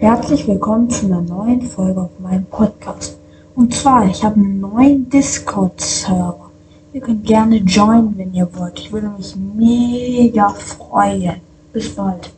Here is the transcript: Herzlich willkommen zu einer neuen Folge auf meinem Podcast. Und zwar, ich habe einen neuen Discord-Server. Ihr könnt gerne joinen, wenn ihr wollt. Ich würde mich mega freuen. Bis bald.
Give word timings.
Herzlich 0.00 0.46
willkommen 0.46 0.88
zu 0.88 1.06
einer 1.06 1.22
neuen 1.22 1.60
Folge 1.60 2.02
auf 2.02 2.20
meinem 2.20 2.44
Podcast. 2.44 3.18
Und 3.56 3.74
zwar, 3.74 4.06
ich 4.06 4.22
habe 4.22 4.36
einen 4.36 4.60
neuen 4.60 5.10
Discord-Server. 5.10 6.50
Ihr 6.92 7.00
könnt 7.00 7.26
gerne 7.26 7.56
joinen, 7.56 8.16
wenn 8.16 8.32
ihr 8.32 8.48
wollt. 8.54 8.78
Ich 8.78 8.92
würde 8.92 9.08
mich 9.08 9.34
mega 9.34 10.50
freuen. 10.50 11.40
Bis 11.72 11.96
bald. 11.96 12.30